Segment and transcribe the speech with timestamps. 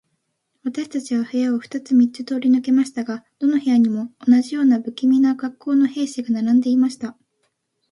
[0.63, 7.15] 私たちは部屋を二つ三つ通り抜けましたが、どの部屋にも、同じような無気味な恰好の兵士が並んでいました。